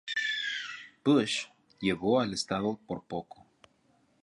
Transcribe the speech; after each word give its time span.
Bush 1.05 1.45
llevó 1.79 2.19
al 2.21 2.33
estado 2.33 2.79
por 2.87 3.03
poco. 3.05 3.45